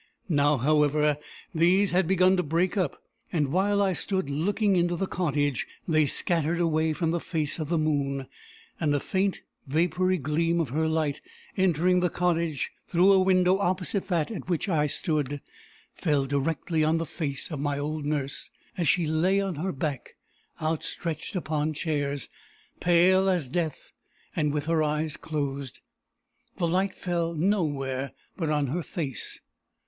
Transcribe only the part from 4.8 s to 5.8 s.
the cottage,